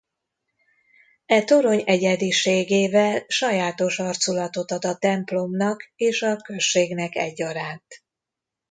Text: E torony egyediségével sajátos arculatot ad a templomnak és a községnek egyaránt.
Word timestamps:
E 1.25 1.43
torony 1.43 1.83
egyediségével 1.85 3.23
sajátos 3.27 3.99
arculatot 3.99 4.71
ad 4.71 4.85
a 4.85 4.97
templomnak 4.97 5.91
és 5.95 6.21
a 6.21 6.35
községnek 6.35 7.15
egyaránt. 7.15 8.03